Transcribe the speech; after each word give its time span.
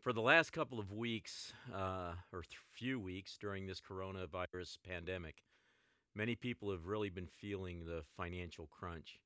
For 0.00 0.14
the 0.14 0.22
last 0.22 0.54
couple 0.54 0.80
of 0.80 0.92
weeks, 0.92 1.52
uh, 1.74 2.12
or 2.32 2.42
few 2.72 2.98
weeks 2.98 3.36
during 3.38 3.66
this 3.66 3.82
coronavirus 3.82 4.78
pandemic, 4.82 5.42
many 6.14 6.34
people 6.34 6.70
have 6.70 6.86
really 6.86 7.10
been 7.10 7.26
feeling 7.26 7.84
the 7.84 8.02
financial 8.16 8.66
crunch. 8.66 9.20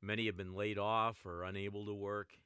Many 0.00 0.24
have 0.24 0.36
been 0.36 0.54
laid 0.54 0.78
off 0.78 1.26
or 1.26 1.44
unable 1.44 1.84
to 1.84 1.92
work. 1.92 2.38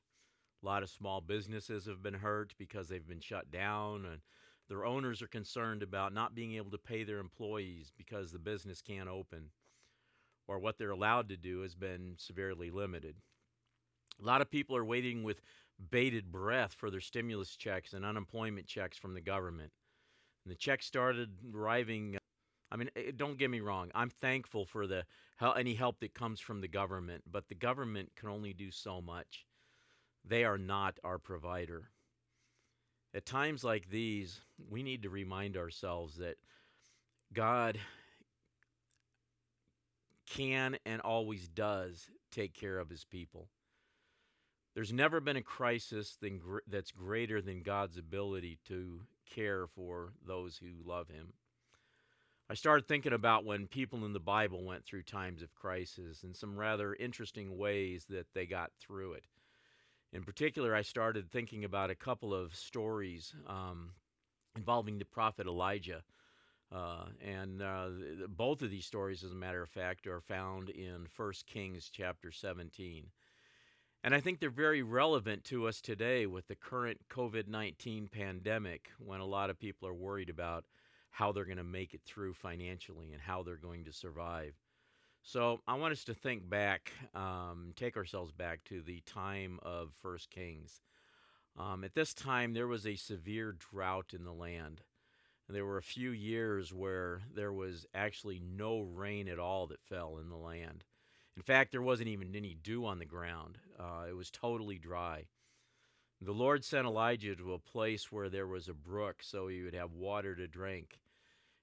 A 0.60 0.66
lot 0.66 0.82
of 0.82 0.90
small 0.90 1.20
businesses 1.20 1.86
have 1.86 2.02
been 2.02 2.14
hurt 2.14 2.52
because 2.58 2.88
they've 2.88 3.06
been 3.06 3.20
shut 3.20 3.52
down, 3.52 4.06
and 4.06 4.22
their 4.68 4.84
owners 4.84 5.22
are 5.22 5.28
concerned 5.28 5.84
about 5.84 6.12
not 6.12 6.34
being 6.34 6.54
able 6.54 6.72
to 6.72 6.78
pay 6.78 7.04
their 7.04 7.18
employees 7.18 7.92
because 7.96 8.32
the 8.32 8.40
business 8.40 8.82
can't 8.82 9.08
open, 9.08 9.50
or 10.48 10.58
what 10.58 10.78
they're 10.78 10.90
allowed 10.90 11.28
to 11.28 11.36
do 11.36 11.60
has 11.60 11.76
been 11.76 12.14
severely 12.16 12.72
limited. 12.72 13.14
A 14.20 14.26
lot 14.26 14.40
of 14.40 14.50
people 14.50 14.76
are 14.76 14.84
waiting 14.84 15.22
with 15.22 15.40
bated 15.90 16.30
breath 16.30 16.74
for 16.74 16.90
their 16.90 17.00
stimulus 17.00 17.56
checks 17.56 17.92
and 17.92 18.04
unemployment 18.04 18.66
checks 18.66 18.98
from 18.98 19.14
the 19.14 19.20
government. 19.20 19.72
And 20.44 20.50
the 20.50 20.56
checks 20.56 20.86
started 20.86 21.30
arriving. 21.54 22.18
I 22.70 22.76
mean, 22.76 22.90
eh, 22.96 23.12
don't 23.14 23.38
get 23.38 23.50
me 23.50 23.60
wrong. 23.60 23.90
I'm 23.94 24.10
thankful 24.10 24.64
for 24.64 24.86
the 24.86 25.04
any 25.56 25.74
help 25.74 26.00
that 26.00 26.14
comes 26.14 26.40
from 26.40 26.60
the 26.60 26.68
government, 26.68 27.24
but 27.30 27.48
the 27.48 27.54
government 27.54 28.12
can 28.16 28.28
only 28.28 28.52
do 28.52 28.70
so 28.70 29.00
much. 29.00 29.46
They 30.24 30.44
are 30.44 30.58
not 30.58 30.98
our 31.02 31.18
provider. 31.18 31.90
At 33.14 33.26
times 33.26 33.64
like 33.64 33.90
these, 33.90 34.40
we 34.70 34.82
need 34.82 35.02
to 35.02 35.10
remind 35.10 35.56
ourselves 35.56 36.16
that 36.16 36.36
God 37.32 37.78
can 40.26 40.78
and 40.86 41.00
always 41.00 41.48
does 41.48 42.08
take 42.30 42.54
care 42.54 42.78
of 42.78 42.88
his 42.88 43.04
people. 43.04 43.48
There's 44.74 44.92
never 44.92 45.20
been 45.20 45.36
a 45.36 45.42
crisis 45.42 46.16
gr- 46.20 46.58
that's 46.66 46.90
greater 46.90 47.42
than 47.42 47.62
God's 47.62 47.98
ability 47.98 48.58
to 48.68 49.00
care 49.28 49.66
for 49.66 50.12
those 50.26 50.58
who 50.58 50.88
love 50.88 51.08
Him. 51.08 51.34
I 52.48 52.54
started 52.54 52.86
thinking 52.86 53.12
about 53.12 53.44
when 53.44 53.66
people 53.66 54.04
in 54.04 54.12
the 54.12 54.20
Bible 54.20 54.64
went 54.64 54.84
through 54.84 55.04
times 55.04 55.42
of 55.42 55.54
crisis 55.54 56.22
and 56.22 56.36
some 56.36 56.56
rather 56.56 56.94
interesting 56.94 57.56
ways 57.56 58.06
that 58.10 58.26
they 58.34 58.46
got 58.46 58.72
through 58.78 59.14
it. 59.14 59.24
In 60.12 60.22
particular, 60.22 60.74
I 60.74 60.82
started 60.82 61.30
thinking 61.30 61.64
about 61.64 61.90
a 61.90 61.94
couple 61.94 62.34
of 62.34 62.54
stories 62.54 63.34
um, 63.46 63.92
involving 64.56 64.98
the 64.98 65.04
prophet 65.04 65.46
Elijah. 65.46 66.02
Uh, 66.70 67.04
and 67.22 67.62
uh, 67.62 67.88
both 68.28 68.62
of 68.62 68.70
these 68.70 68.86
stories, 68.86 69.22
as 69.22 69.32
a 69.32 69.36
matter 69.36 69.62
of 69.62 69.70
fact, 69.70 70.06
are 70.06 70.20
found 70.20 70.70
in 70.70 71.06
1 71.16 71.32
Kings 71.46 71.90
chapter 71.92 72.30
17. 72.30 73.06
And 74.04 74.14
I 74.14 74.20
think 74.20 74.40
they're 74.40 74.50
very 74.50 74.82
relevant 74.82 75.44
to 75.44 75.68
us 75.68 75.80
today 75.80 76.26
with 76.26 76.48
the 76.48 76.56
current 76.56 77.00
COVID 77.08 77.46
19 77.46 78.08
pandemic 78.08 78.90
when 78.98 79.20
a 79.20 79.26
lot 79.26 79.48
of 79.48 79.60
people 79.60 79.86
are 79.86 79.94
worried 79.94 80.28
about 80.28 80.64
how 81.10 81.30
they're 81.30 81.44
going 81.44 81.58
to 81.58 81.64
make 81.64 81.94
it 81.94 82.00
through 82.04 82.34
financially 82.34 83.12
and 83.12 83.22
how 83.22 83.42
they're 83.42 83.56
going 83.56 83.84
to 83.84 83.92
survive. 83.92 84.54
So 85.22 85.60
I 85.68 85.74
want 85.74 85.92
us 85.92 86.02
to 86.04 86.14
think 86.14 86.48
back, 86.50 86.90
um, 87.14 87.74
take 87.76 87.96
ourselves 87.96 88.32
back 88.32 88.64
to 88.64 88.82
the 88.82 89.00
time 89.06 89.60
of 89.62 89.92
First 90.02 90.30
Kings. 90.30 90.80
Um, 91.56 91.84
at 91.84 91.94
this 91.94 92.12
time, 92.12 92.54
there 92.54 92.66
was 92.66 92.86
a 92.86 92.96
severe 92.96 93.52
drought 93.52 94.14
in 94.14 94.24
the 94.24 94.32
land. 94.32 94.80
And 95.46 95.56
There 95.56 95.66
were 95.66 95.78
a 95.78 95.82
few 95.82 96.10
years 96.10 96.72
where 96.72 97.20
there 97.32 97.52
was 97.52 97.86
actually 97.94 98.40
no 98.40 98.80
rain 98.80 99.28
at 99.28 99.38
all 99.38 99.68
that 99.68 99.82
fell 99.82 100.18
in 100.18 100.28
the 100.28 100.36
land. 100.36 100.84
In 101.36 101.42
fact, 101.42 101.72
there 101.72 101.82
wasn't 101.82 102.08
even 102.08 102.34
any 102.36 102.54
dew 102.54 102.84
on 102.84 102.98
the 102.98 103.04
ground, 103.04 103.58
uh, 103.78 104.04
it 104.08 104.16
was 104.16 104.30
totally 104.30 104.78
dry. 104.78 105.26
The 106.20 106.32
Lord 106.32 106.64
sent 106.64 106.86
Elijah 106.86 107.34
to 107.34 107.52
a 107.52 107.58
place 107.58 108.12
where 108.12 108.28
there 108.28 108.46
was 108.46 108.68
a 108.68 108.74
brook 108.74 109.22
so 109.22 109.48
he 109.48 109.62
would 109.62 109.74
have 109.74 109.92
water 109.92 110.36
to 110.36 110.46
drink. 110.46 111.00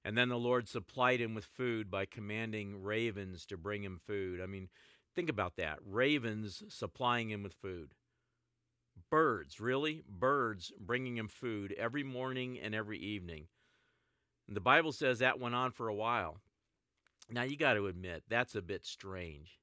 And 0.04 0.18
then 0.18 0.28
the 0.28 0.38
Lord 0.38 0.68
supplied 0.68 1.22
him 1.22 1.34
with 1.34 1.46
food 1.46 1.90
by 1.90 2.06
commanding 2.06 2.82
ravens 2.84 3.46
to 3.46 3.58
bring 3.58 3.84
him 3.84 4.00
food. 4.06 4.42
I 4.42 4.48
mean, 4.48 4.68
think 5.16 5.30
about 5.30 5.56
that 5.58 5.80
ravens 5.86 6.64
supplying 6.68 7.30
him 7.30 7.42
with 7.42 7.54
food. 7.54 7.94
Birds, 9.10 9.60
really? 9.62 10.04
Birds 10.10 10.74
bringing 10.78 11.18
him 11.18 11.30
food 11.30 11.74
every 11.78 12.04
morning 12.04 12.60
and 12.60 12.76
every 12.76 13.00
evening. 13.00 13.48
And 14.48 14.58
the 14.58 14.62
Bible 14.62 14.92
says 14.92 15.20
that 15.20 15.40
went 15.40 15.56
on 15.56 15.72
for 15.72 15.88
a 15.88 15.96
while. 15.96 16.42
Now, 17.32 17.44
you 17.44 17.56
got 17.56 17.76
to 17.76 17.88
admit, 17.88 18.24
that's 18.28 18.56
a 18.56 18.62
bit 18.62 18.86
strange. 18.86 19.59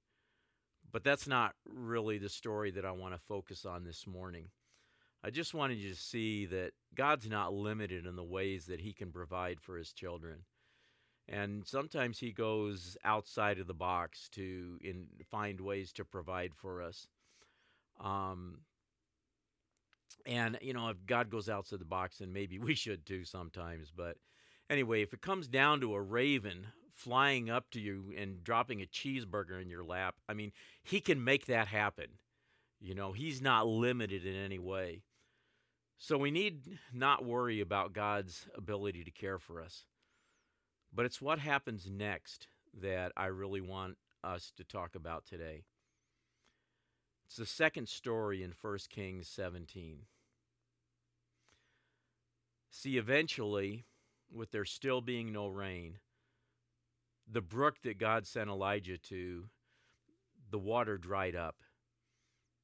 But 0.92 1.04
that's 1.04 1.26
not 1.26 1.54
really 1.64 2.18
the 2.18 2.28
story 2.28 2.70
that 2.72 2.84
I 2.84 2.92
want 2.92 3.14
to 3.14 3.20
focus 3.28 3.64
on 3.64 3.84
this 3.84 4.06
morning. 4.06 4.46
I 5.24 5.30
just 5.30 5.54
wanted 5.54 5.78
you 5.78 5.90
to 5.90 6.00
see 6.00 6.46
that 6.46 6.72
God's 6.94 7.28
not 7.28 7.52
limited 7.52 8.06
in 8.06 8.16
the 8.16 8.24
ways 8.24 8.66
that 8.66 8.80
He 8.80 8.92
can 8.92 9.10
provide 9.10 9.60
for 9.60 9.76
His 9.76 9.92
children. 9.92 10.44
And 11.28 11.66
sometimes 11.66 12.18
He 12.18 12.32
goes 12.32 12.96
outside 13.04 13.58
of 13.58 13.66
the 13.66 13.74
box 13.74 14.28
to 14.32 14.78
in, 14.82 15.06
find 15.30 15.60
ways 15.60 15.92
to 15.94 16.04
provide 16.04 16.54
for 16.54 16.82
us. 16.82 17.08
Um, 18.00 18.60
and, 20.26 20.58
you 20.60 20.72
know, 20.72 20.88
if 20.88 21.04
God 21.06 21.30
goes 21.30 21.48
outside 21.48 21.78
the 21.80 21.84
box, 21.84 22.18
then 22.18 22.32
maybe 22.32 22.58
we 22.60 22.74
should 22.74 23.04
too 23.04 23.24
sometimes. 23.24 23.92
But 23.94 24.16
anyway, 24.70 25.02
if 25.02 25.12
it 25.12 25.20
comes 25.20 25.48
down 25.48 25.80
to 25.80 25.94
a 25.94 26.00
raven 26.00 26.68
flying 26.96 27.50
up 27.50 27.70
to 27.70 27.80
you 27.80 28.12
and 28.16 28.42
dropping 28.42 28.80
a 28.80 28.86
cheeseburger 28.86 29.60
in 29.60 29.68
your 29.68 29.84
lap. 29.84 30.16
I 30.28 30.34
mean, 30.34 30.52
he 30.82 31.00
can 31.00 31.22
make 31.22 31.46
that 31.46 31.68
happen. 31.68 32.06
You 32.80 32.94
know, 32.94 33.12
he's 33.12 33.42
not 33.42 33.66
limited 33.66 34.24
in 34.24 34.34
any 34.34 34.58
way. 34.58 35.02
So 35.98 36.18
we 36.18 36.30
need 36.30 36.78
not 36.92 37.24
worry 37.24 37.60
about 37.60 37.92
God's 37.92 38.48
ability 38.56 39.04
to 39.04 39.10
care 39.10 39.38
for 39.38 39.60
us. 39.60 39.84
But 40.92 41.04
it's 41.04 41.20
what 41.20 41.38
happens 41.38 41.88
next 41.90 42.48
that 42.80 43.12
I 43.16 43.26
really 43.26 43.60
want 43.60 43.96
us 44.24 44.52
to 44.56 44.64
talk 44.64 44.94
about 44.94 45.26
today. 45.26 45.64
It's 47.26 47.36
the 47.36 47.46
second 47.46 47.88
story 47.88 48.42
in 48.42 48.54
1 48.60 48.78
Kings 48.88 49.28
17. 49.28 50.00
See, 52.70 52.96
eventually, 52.96 53.84
with 54.32 54.50
there 54.50 54.64
still 54.64 55.00
being 55.00 55.32
no 55.32 55.48
rain, 55.48 55.98
the 57.30 57.40
brook 57.40 57.76
that 57.82 57.98
God 57.98 58.26
sent 58.26 58.50
Elijah 58.50 58.98
to, 58.98 59.44
the 60.50 60.58
water 60.58 60.96
dried 60.98 61.36
up. 61.36 61.56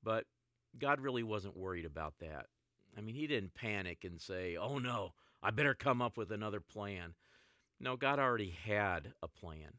But 0.03 0.25
God 0.79 1.01
really 1.01 1.23
wasn't 1.23 1.57
worried 1.57 1.85
about 1.85 2.15
that. 2.21 2.47
I 2.97 3.01
mean, 3.01 3.15
he 3.15 3.27
didn't 3.27 3.55
panic 3.55 4.05
and 4.05 4.21
say, 4.21 4.57
oh 4.57 4.79
no, 4.79 5.13
I 5.43 5.51
better 5.51 5.75
come 5.75 6.03
up 6.03 6.17
with 6.17 6.31
another 6.31 6.61
plan. 6.61 7.15
No, 7.81 7.97
God 7.97 8.19
already 8.19 8.51
had 8.65 9.13
a 9.23 9.29
plan. 9.29 9.79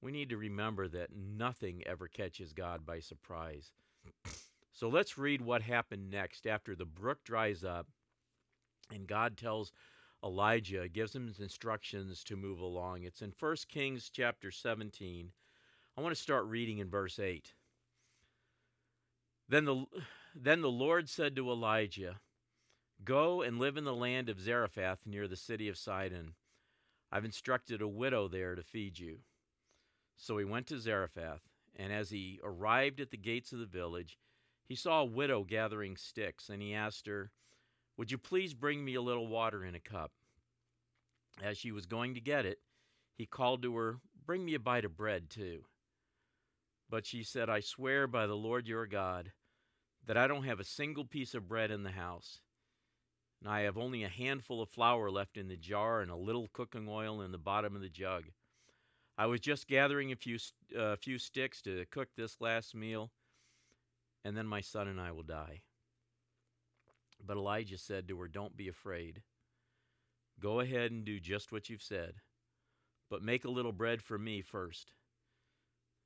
We 0.00 0.12
need 0.12 0.30
to 0.30 0.36
remember 0.36 0.88
that 0.88 1.10
nothing 1.14 1.82
ever 1.86 2.08
catches 2.08 2.52
God 2.52 2.86
by 2.86 3.00
surprise. 3.00 3.72
So 4.72 4.88
let's 4.88 5.18
read 5.18 5.40
what 5.40 5.62
happened 5.62 6.10
next 6.10 6.46
after 6.46 6.74
the 6.74 6.84
brook 6.84 7.24
dries 7.24 7.64
up 7.64 7.88
and 8.92 9.06
God 9.06 9.36
tells 9.36 9.72
Elijah 10.24 10.88
gives 10.88 11.14
him 11.14 11.32
instructions 11.38 12.24
to 12.24 12.36
move 12.36 12.60
along. 12.60 13.04
It's 13.04 13.22
in 13.22 13.32
1 13.38 13.56
Kings 13.68 14.10
chapter 14.12 14.50
17. 14.50 15.30
I 15.96 16.00
want 16.00 16.14
to 16.14 16.20
start 16.20 16.46
reading 16.46 16.78
in 16.78 16.90
verse 16.90 17.18
8. 17.18 17.54
Then 19.48 19.64
the, 19.64 19.84
then 20.34 20.60
the 20.60 20.70
Lord 20.70 21.08
said 21.08 21.36
to 21.36 21.50
Elijah, 21.50 22.20
Go 23.04 23.42
and 23.42 23.60
live 23.60 23.76
in 23.76 23.84
the 23.84 23.94
land 23.94 24.28
of 24.28 24.40
Zarephath 24.40 25.06
near 25.06 25.28
the 25.28 25.36
city 25.36 25.68
of 25.68 25.78
Sidon. 25.78 26.34
I've 27.12 27.24
instructed 27.24 27.80
a 27.80 27.88
widow 27.88 28.26
there 28.26 28.56
to 28.56 28.62
feed 28.62 28.98
you. 28.98 29.20
So 30.16 30.36
he 30.36 30.44
went 30.44 30.66
to 30.66 30.80
Zarephath, 30.80 31.42
and 31.76 31.92
as 31.92 32.10
he 32.10 32.40
arrived 32.42 33.00
at 33.00 33.12
the 33.12 33.16
gates 33.16 33.52
of 33.52 33.60
the 33.60 33.66
village, 33.66 34.18
he 34.64 34.74
saw 34.74 35.00
a 35.00 35.06
widow 35.06 35.44
gathering 35.44 35.96
sticks, 35.96 36.48
and 36.48 36.60
he 36.60 36.74
asked 36.74 37.06
her, 37.06 37.30
would 37.98 38.12
you 38.12 38.16
please 38.16 38.54
bring 38.54 38.84
me 38.84 38.94
a 38.94 39.02
little 39.02 39.26
water 39.26 39.64
in 39.64 39.74
a 39.74 39.80
cup? 39.80 40.12
As 41.42 41.56
she 41.56 41.72
was 41.72 41.86
going 41.86 42.14
to 42.14 42.20
get 42.20 42.46
it, 42.46 42.58
he 43.16 43.26
called 43.26 43.62
to 43.62 43.76
her, 43.76 43.98
Bring 44.26 44.44
me 44.44 44.54
a 44.54 44.60
bite 44.60 44.84
of 44.84 44.96
bread, 44.96 45.30
too. 45.30 45.64
But 46.90 47.06
she 47.06 47.22
said, 47.22 47.48
I 47.48 47.60
swear 47.60 48.06
by 48.06 48.26
the 48.26 48.36
Lord 48.36 48.66
your 48.66 48.86
God 48.86 49.32
that 50.06 50.16
I 50.16 50.26
don't 50.26 50.44
have 50.44 50.60
a 50.60 50.64
single 50.64 51.04
piece 51.04 51.34
of 51.34 51.48
bread 51.48 51.70
in 51.70 51.82
the 51.82 51.90
house. 51.90 52.40
And 53.40 53.50
I 53.50 53.60
have 53.60 53.78
only 53.78 54.02
a 54.02 54.08
handful 54.08 54.62
of 54.62 54.70
flour 54.70 55.10
left 55.10 55.36
in 55.36 55.48
the 55.48 55.56
jar 55.56 56.00
and 56.00 56.10
a 56.10 56.16
little 56.16 56.48
cooking 56.52 56.88
oil 56.88 57.20
in 57.20 57.30
the 57.30 57.38
bottom 57.38 57.76
of 57.76 57.82
the 57.82 57.88
jug. 57.88 58.24
I 59.16 59.26
was 59.26 59.40
just 59.40 59.68
gathering 59.68 60.12
a 60.12 60.16
few, 60.16 60.38
uh, 60.76 60.96
few 60.96 61.18
sticks 61.18 61.60
to 61.62 61.84
cook 61.90 62.08
this 62.16 62.40
last 62.40 62.74
meal, 62.74 63.10
and 64.24 64.36
then 64.36 64.46
my 64.46 64.60
son 64.60 64.88
and 64.88 65.00
I 65.00 65.12
will 65.12 65.22
die. 65.22 65.62
But 67.24 67.36
Elijah 67.36 67.78
said 67.78 68.08
to 68.08 68.20
her, 68.20 68.28
Don't 68.28 68.56
be 68.56 68.68
afraid. 68.68 69.22
Go 70.40 70.60
ahead 70.60 70.92
and 70.92 71.04
do 71.04 71.18
just 71.18 71.50
what 71.50 71.68
you've 71.68 71.82
said, 71.82 72.14
but 73.10 73.22
make 73.22 73.44
a 73.44 73.50
little 73.50 73.72
bread 73.72 74.02
for 74.02 74.18
me 74.18 74.40
first. 74.40 74.92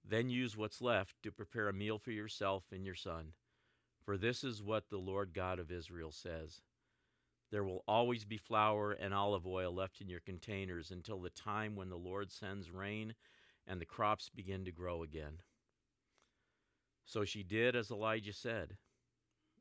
Then 0.05 0.31
use 0.31 0.57
what's 0.57 0.81
left 0.81 1.23
to 1.23 1.31
prepare 1.31 1.69
a 1.69 1.73
meal 1.73 1.99
for 1.99 2.11
yourself 2.11 2.65
and 2.73 2.85
your 2.85 2.95
son. 2.95 3.35
For 4.05 4.17
this 4.17 4.43
is 4.43 4.63
what 4.63 4.89
the 4.89 4.99
Lord 4.99 5.33
God 5.33 5.59
of 5.59 5.71
Israel 5.71 6.11
says 6.11 6.61
There 7.51 7.63
will 7.63 7.85
always 7.87 8.25
be 8.25 8.37
flour 8.37 8.93
and 8.93 9.15
olive 9.15 9.47
oil 9.47 9.73
left 9.73 10.01
in 10.01 10.09
your 10.09 10.21
containers 10.21 10.91
until 10.91 11.21
the 11.21 11.31
time 11.31 11.77
when 11.77 11.89
the 11.89 11.97
Lord 11.97 12.33
sends 12.33 12.71
rain 12.71 13.15
and 13.67 13.81
the 13.81 13.87
crops 13.87 14.29
begin 14.29 14.65
to 14.65 14.73
grow 14.73 15.03
again. 15.03 15.39
So 17.05 17.25
she 17.25 17.43
did 17.43 17.77
as 17.77 17.91
Elijah 17.91 18.33
said, 18.33 18.77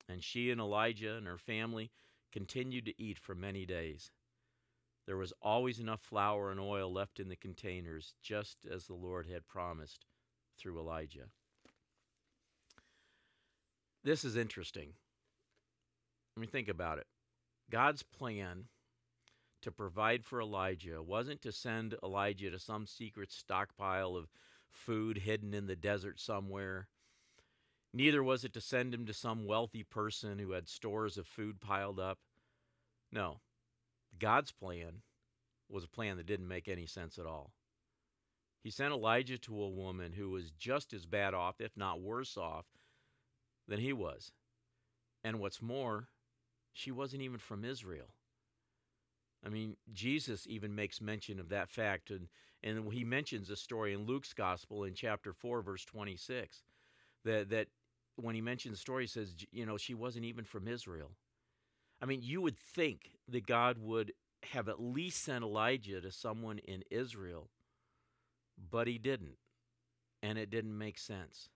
and 0.07 0.23
she 0.23 0.49
and 0.49 0.59
Elijah 0.59 1.15
and 1.15 1.27
her 1.27 1.37
family 1.37 1.91
continued 2.31 2.85
to 2.85 3.01
eat 3.01 3.19
for 3.19 3.35
many 3.35 3.65
days. 3.65 4.11
There 5.05 5.17
was 5.17 5.33
always 5.41 5.79
enough 5.79 6.01
flour 6.01 6.51
and 6.51 6.59
oil 6.59 6.91
left 6.91 7.19
in 7.19 7.27
the 7.27 7.35
containers, 7.35 8.13
just 8.21 8.65
as 8.71 8.85
the 8.85 8.93
Lord 8.93 9.27
had 9.27 9.47
promised 9.47 10.05
through 10.57 10.79
Elijah. 10.79 11.25
This 14.03 14.23
is 14.23 14.35
interesting. 14.35 14.93
I 16.35 16.39
mean, 16.39 16.49
think 16.49 16.69
about 16.69 16.97
it. 16.97 17.07
God's 17.69 18.03
plan 18.03 18.65
to 19.61 19.71
provide 19.71 20.25
for 20.25 20.41
Elijah 20.41 21.01
wasn't 21.01 21.41
to 21.43 21.51
send 21.51 21.95
Elijah 22.03 22.49
to 22.51 22.59
some 22.59 22.87
secret 22.87 23.31
stockpile 23.31 24.15
of 24.15 24.29
food 24.71 25.19
hidden 25.19 25.53
in 25.53 25.67
the 25.67 25.75
desert 25.75 26.19
somewhere. 26.19 26.87
Neither 27.93 28.23
was 28.23 28.43
it 28.43 28.53
to 28.53 28.61
send 28.61 28.93
him 28.93 29.05
to 29.05 29.13
some 29.13 29.45
wealthy 29.45 29.83
person 29.83 30.39
who 30.39 30.51
had 30.51 30.67
stores 30.67 31.17
of 31.17 31.27
food 31.27 31.59
piled 31.59 31.99
up. 31.99 32.19
No, 33.11 33.41
God's 34.21 34.51
plan 34.51 35.01
was 35.67 35.83
a 35.83 35.89
plan 35.89 36.17
that 36.17 36.27
didn't 36.27 36.47
make 36.47 36.67
any 36.67 36.85
sense 36.85 37.17
at 37.17 37.25
all. 37.25 37.51
He 38.63 38.69
sent 38.69 38.93
Elijah 38.93 39.39
to 39.39 39.61
a 39.61 39.69
woman 39.69 40.13
who 40.13 40.29
was 40.29 40.51
just 40.51 40.93
as 40.93 41.07
bad 41.07 41.33
off, 41.33 41.59
if 41.59 41.75
not 41.75 42.01
worse 42.01 42.37
off, 42.37 42.65
than 43.67 43.79
he 43.79 43.91
was. 43.91 44.31
And 45.23 45.39
what's 45.39 45.61
more, 45.61 46.07
she 46.71 46.91
wasn't 46.91 47.23
even 47.23 47.39
from 47.39 47.65
Israel. 47.65 48.13
I 49.43 49.49
mean, 49.49 49.75
Jesus 49.91 50.45
even 50.47 50.75
makes 50.75 51.01
mention 51.01 51.39
of 51.39 51.49
that 51.49 51.69
fact, 51.69 52.11
and, 52.11 52.27
and 52.61 52.93
he 52.93 53.03
mentions 53.03 53.49
a 53.49 53.55
story 53.55 53.93
in 53.93 54.05
Luke's 54.05 54.33
Gospel 54.33 54.83
in 54.83 54.93
chapter 54.93 55.33
4, 55.33 55.63
verse 55.63 55.83
26, 55.85 56.61
that, 57.25 57.49
that 57.49 57.67
when 58.17 58.35
he 58.35 58.41
mentions 58.41 58.75
the 58.75 58.81
story, 58.81 59.03
he 59.03 59.07
says, 59.07 59.33
you 59.51 59.65
know, 59.65 59.77
she 59.77 59.95
wasn't 59.95 60.25
even 60.25 60.45
from 60.45 60.67
Israel. 60.67 61.09
I 62.01 62.05
mean, 62.05 62.21
you 62.23 62.41
would 62.41 62.57
think 62.57 63.11
that 63.29 63.45
God 63.45 63.77
would 63.77 64.13
have 64.53 64.67
at 64.67 64.81
least 64.81 65.23
sent 65.23 65.43
Elijah 65.43 66.01
to 66.01 66.11
someone 66.11 66.57
in 66.57 66.83
Israel, 66.89 67.49
but 68.57 68.87
he 68.87 68.97
didn't, 68.97 69.37
and 70.23 70.37
it 70.37 70.49
didn't 70.49 70.77
make 70.77 70.97
sense. 70.97 71.49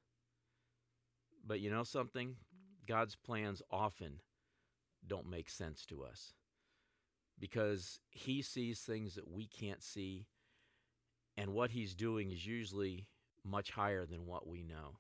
But 1.46 1.60
you 1.60 1.72
know 1.72 1.84
something? 1.84 2.36
God's 2.88 3.16
plans 3.16 3.62
often 3.72 4.22
don't 5.08 5.30
make 5.30 5.50
sense 5.50 5.86
to 5.88 6.04
us 6.04 6.34
because 7.40 8.00
he 8.12 8.42
sees 8.42 8.80
things 8.80 9.16
that 9.16 9.30
we 9.30 9.48
can't 9.48 9.84
see, 9.84 10.28
and 11.36 11.54
what 11.54 11.72
he's 11.72 11.96
doing 11.96 12.32
is 12.32 12.46
usually 12.46 13.08
much 13.44 13.72
higher 13.72 14.06
than 14.06 14.26
what 14.26 14.48
we 14.48 14.64
know. 14.64 14.98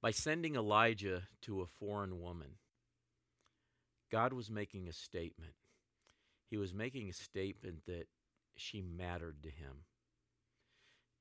By 0.00 0.10
sending 0.12 0.54
Elijah 0.54 1.22
to 1.42 1.60
a 1.60 1.66
foreign 1.66 2.20
woman, 2.20 2.56
God 4.10 4.32
was 4.32 4.50
making 4.50 4.88
a 4.88 4.92
statement. 4.92 5.54
He 6.48 6.56
was 6.56 6.72
making 6.72 7.08
a 7.08 7.12
statement 7.12 7.86
that 7.86 8.06
she 8.56 8.80
mattered 8.80 9.42
to 9.42 9.50
him. 9.50 9.84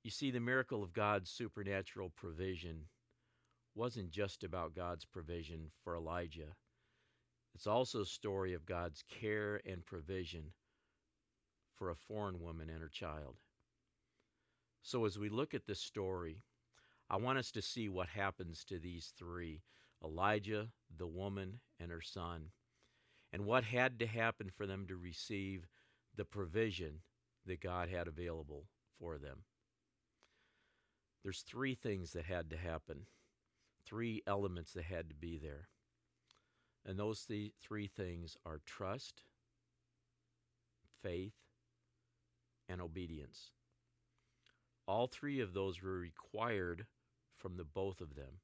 You 0.04 0.12
see, 0.12 0.30
the 0.30 0.40
miracle 0.40 0.84
of 0.84 0.94
God's 0.94 1.32
supernatural 1.32 2.12
provision 2.16 2.86
wasn't 3.74 4.12
just 4.12 4.44
about 4.44 4.76
God's 4.76 5.04
provision 5.04 5.72
for 5.84 5.96
Elijah. 5.96 6.56
It's 7.56 7.68
also 7.68 8.02
a 8.02 8.06
story 8.06 8.54
of 8.54 8.66
God's 8.66 9.04
care 9.10 9.62
and 9.66 9.86
provision 9.86 10.54
for 11.74 11.90
a 11.90 11.96
foreign 11.96 12.40
woman 12.40 12.70
and 12.70 12.82
her 12.82 12.90
child. 12.90 13.36
So, 14.82 15.06
as 15.06 15.18
we 15.18 15.30
look 15.30 15.54
at 15.54 15.66
this 15.66 15.80
story, 15.80 16.44
I 17.10 17.18
want 17.18 17.40
us 17.40 17.52
to 17.52 17.62
see 17.62 17.90
what 17.90 18.08
happens 18.08 18.64
to 18.66 18.78
these 18.78 19.14
three 19.18 19.62
Elijah, 20.04 20.68
the 20.96 21.08
woman, 21.08 21.60
and 21.80 21.92
her 21.92 22.02
son, 22.02 22.52
and 23.32 23.46
what 23.46 23.64
had 23.64 24.00
to 24.00 24.08
happen 24.08 24.50
for 24.56 24.66
them 24.66 24.86
to 24.88 24.96
receive 24.96 25.68
the 26.16 26.26
provision 26.26 27.02
that 27.46 27.62
God 27.62 27.90
had 27.90 28.08
available 28.08 28.66
for 29.00 29.18
them. 29.18 29.44
There's 31.24 31.42
three 31.42 31.76
things 31.76 32.14
that 32.14 32.26
had 32.26 32.50
to 32.52 32.58
happen 32.58 33.08
three 33.86 34.24
elements 34.26 34.74
that 34.74 34.86
had 34.86 35.10
to 35.10 35.16
be 35.16 35.38
there. 35.38 35.68
And 36.86 36.98
those 37.00 37.26
th- 37.26 37.54
three 37.62 37.88
things 37.88 38.36
are 38.46 38.62
trust, 38.66 39.22
faith, 41.04 41.34
and 42.68 42.82
obedience. 42.82 43.52
All 44.88 45.08
three 45.08 45.40
of 45.40 45.54
those 45.54 45.82
were 45.82 45.98
required 45.98 46.86
from 47.38 47.58
the 47.58 47.64
both 47.64 48.02
of 48.02 48.16
them. 48.16 48.40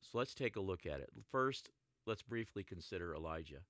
So 0.00 0.18
let's 0.18 0.34
take 0.34 0.56
a 0.56 0.60
look 0.60 0.86
at 0.86 1.00
it. 1.00 1.10
First, 1.30 1.70
let's 2.06 2.22
briefly 2.22 2.62
consider 2.62 3.14
Elijah. 3.14 3.60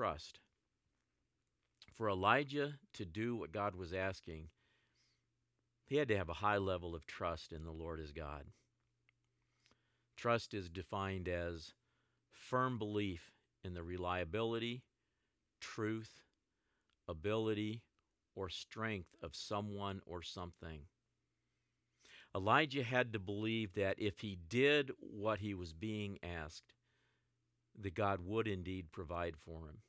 Trust. 0.00 0.40
For 1.92 2.08
Elijah 2.08 2.72
to 2.94 3.04
do 3.04 3.36
what 3.36 3.52
God 3.52 3.76
was 3.76 3.92
asking, 3.92 4.48
he 5.84 5.96
had 5.96 6.08
to 6.08 6.16
have 6.16 6.30
a 6.30 6.40
high 6.40 6.56
level 6.56 6.94
of 6.94 7.06
trust 7.06 7.52
in 7.52 7.66
the 7.66 7.70
Lord 7.70 8.00
as 8.00 8.10
God. 8.10 8.44
Trust 10.16 10.54
is 10.54 10.70
defined 10.70 11.28
as 11.28 11.74
firm 12.32 12.78
belief 12.78 13.30
in 13.62 13.74
the 13.74 13.82
reliability, 13.82 14.84
truth, 15.60 16.22
ability, 17.06 17.82
or 18.34 18.48
strength 18.48 19.14
of 19.22 19.36
someone 19.36 20.00
or 20.06 20.22
something. 20.22 20.80
Elijah 22.34 22.84
had 22.84 23.12
to 23.12 23.18
believe 23.18 23.74
that 23.74 23.96
if 23.98 24.20
he 24.20 24.38
did 24.48 24.92
what 24.98 25.40
he 25.40 25.52
was 25.52 25.74
being 25.74 26.18
asked, 26.22 26.72
that 27.78 27.94
God 27.94 28.20
would 28.24 28.48
indeed 28.48 28.92
provide 28.92 29.34
for 29.36 29.66
him. 29.66 29.80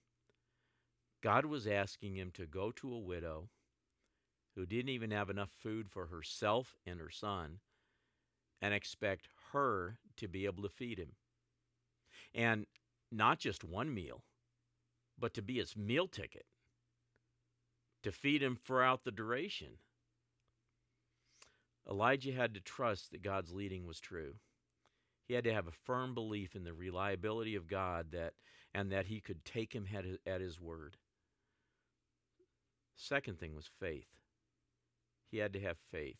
God 1.21 1.45
was 1.45 1.67
asking 1.67 2.15
him 2.15 2.31
to 2.31 2.45
go 2.45 2.71
to 2.71 2.93
a 2.93 2.99
widow 2.99 3.49
who 4.55 4.65
didn't 4.65 4.89
even 4.89 5.11
have 5.11 5.29
enough 5.29 5.51
food 5.51 5.89
for 5.89 6.07
herself 6.07 6.75
and 6.85 6.99
her 6.99 7.09
son 7.09 7.59
and 8.61 8.73
expect 8.73 9.27
her 9.51 9.97
to 10.17 10.27
be 10.27 10.45
able 10.45 10.63
to 10.63 10.69
feed 10.69 10.99
him. 10.99 11.13
And 12.33 12.65
not 13.11 13.39
just 13.39 13.63
one 13.63 13.93
meal, 13.93 14.23
but 15.17 15.33
to 15.35 15.41
be 15.41 15.57
his 15.57 15.75
meal 15.75 16.07
ticket, 16.07 16.45
to 18.03 18.11
feed 18.11 18.41
him 18.41 18.55
throughout 18.55 19.03
the 19.03 19.11
duration. 19.11 19.77
Elijah 21.89 22.31
had 22.31 22.53
to 22.53 22.59
trust 22.61 23.11
that 23.11 23.23
God's 23.23 23.51
leading 23.51 23.85
was 23.85 23.99
true. 23.99 24.35
He 25.27 25.33
had 25.33 25.43
to 25.45 25.53
have 25.53 25.67
a 25.67 25.71
firm 25.71 26.13
belief 26.13 26.55
in 26.55 26.63
the 26.63 26.73
reliability 26.73 27.55
of 27.55 27.67
God 27.67 28.11
that 28.11 28.33
and 28.73 28.91
that 28.91 29.07
he 29.07 29.19
could 29.19 29.43
take 29.43 29.73
him 29.73 29.87
at 29.93 30.05
his, 30.05 30.17
at 30.25 30.41
his 30.41 30.59
word. 30.59 30.97
Second 33.01 33.39
thing 33.39 33.55
was 33.55 33.67
faith. 33.79 34.05
He 35.31 35.39
had 35.39 35.53
to 35.53 35.59
have 35.59 35.77
faith. 35.91 36.19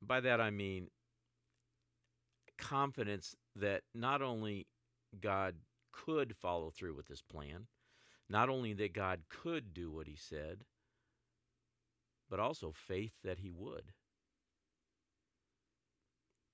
By 0.00 0.20
that 0.20 0.40
I 0.40 0.50
mean 0.50 0.88
confidence 2.56 3.34
that 3.56 3.82
not 3.92 4.22
only 4.22 4.68
God 5.20 5.56
could 5.92 6.36
follow 6.36 6.70
through 6.70 6.94
with 6.94 7.08
his 7.08 7.20
plan, 7.20 7.66
not 8.28 8.48
only 8.48 8.74
that 8.74 8.94
God 8.94 9.22
could 9.28 9.74
do 9.74 9.90
what 9.90 10.06
he 10.06 10.14
said, 10.14 10.64
but 12.30 12.38
also 12.38 12.72
faith 12.72 13.14
that 13.24 13.38
he 13.38 13.50
would. 13.50 13.92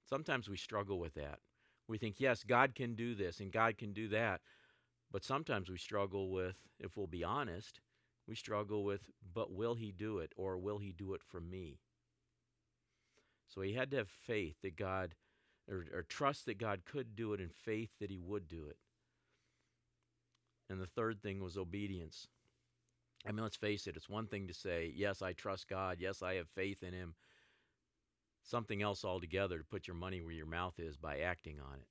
Sometimes 0.08 0.48
we 0.48 0.56
struggle 0.56 0.98
with 0.98 1.12
that. 1.14 1.40
We 1.86 1.98
think, 1.98 2.18
yes, 2.18 2.44
God 2.44 2.74
can 2.74 2.94
do 2.94 3.14
this 3.14 3.40
and 3.40 3.52
God 3.52 3.76
can 3.76 3.92
do 3.92 4.08
that. 4.08 4.40
But 5.12 5.22
sometimes 5.22 5.68
we 5.68 5.76
struggle 5.76 6.30
with, 6.30 6.56
if 6.80 6.96
we'll 6.96 7.06
be 7.06 7.22
honest, 7.22 7.80
we 8.28 8.34
struggle 8.34 8.84
with, 8.84 9.02
but 9.34 9.52
will 9.52 9.74
he 9.74 9.92
do 9.92 10.18
it 10.18 10.32
or 10.36 10.58
will 10.58 10.78
he 10.78 10.92
do 10.92 11.14
it 11.14 11.22
for 11.22 11.40
me? 11.40 11.78
So 13.46 13.60
he 13.60 13.74
had 13.74 13.90
to 13.92 13.98
have 13.98 14.08
faith 14.08 14.56
that 14.62 14.76
God 14.76 15.14
or, 15.68 15.84
or 15.92 16.02
trust 16.02 16.46
that 16.46 16.58
God 16.58 16.82
could 16.84 17.16
do 17.16 17.32
it 17.32 17.40
and 17.40 17.52
faith 17.52 17.90
that 18.00 18.10
He 18.10 18.18
would 18.18 18.48
do 18.48 18.66
it. 18.68 18.76
And 20.68 20.80
the 20.80 20.86
third 20.86 21.22
thing 21.22 21.42
was 21.42 21.56
obedience. 21.56 22.26
I 23.26 23.32
mean, 23.32 23.42
let's 23.42 23.56
face 23.56 23.86
it, 23.86 23.96
it's 23.96 24.08
one 24.08 24.26
thing 24.26 24.46
to 24.48 24.54
say, 24.54 24.92
Yes, 24.94 25.22
I 25.22 25.32
trust 25.32 25.68
God. 25.68 25.98
Yes, 26.00 26.22
I 26.22 26.34
have 26.34 26.48
faith 26.48 26.82
in 26.82 26.92
Him. 26.92 27.14
Something 28.42 28.82
else 28.82 29.04
altogether 29.04 29.58
to 29.58 29.64
put 29.64 29.88
your 29.88 29.96
money 29.96 30.20
where 30.20 30.32
your 30.32 30.46
mouth 30.46 30.78
is 30.78 30.96
by 30.96 31.18
acting 31.18 31.58
on 31.58 31.78
it. 31.80 31.88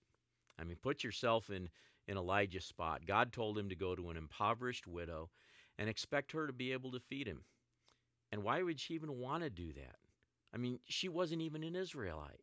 I 0.58 0.64
mean, 0.64 0.78
put 0.82 1.04
yourself 1.04 1.50
in, 1.50 1.68
in 2.08 2.18
Elijah's 2.18 2.64
spot. 2.64 3.02
God 3.06 3.34
told 3.34 3.58
him 3.58 3.68
to 3.68 3.76
go 3.76 3.94
to 3.94 4.10
an 4.10 4.16
impoverished 4.16 4.88
widow 4.88 5.30
and 5.78 5.90
expect 5.90 6.32
her 6.32 6.48
to 6.48 6.54
be 6.54 6.72
able 6.72 6.92
to 6.92 7.00
feed 7.00 7.28
him. 7.28 7.42
And 8.32 8.44
why 8.44 8.62
would 8.64 8.80
she 8.80 8.94
even 8.94 9.20
want 9.20 9.44
to 9.44 9.50
do 9.50 9.74
that? 9.74 9.98
I 10.54 10.58
mean, 10.58 10.80
she 10.88 11.10
wasn't 11.10 11.42
even 11.42 11.64
an 11.64 11.76
Israelite. 11.76 12.42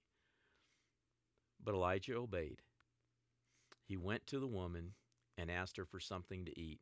But 1.62 1.74
Elijah 1.74 2.14
obeyed. 2.14 2.62
He 3.84 3.96
went 3.96 4.26
to 4.28 4.38
the 4.38 4.46
woman 4.46 4.92
and 5.38 5.50
asked 5.50 5.76
her 5.76 5.84
for 5.84 6.00
something 6.00 6.44
to 6.44 6.58
eat. 6.58 6.80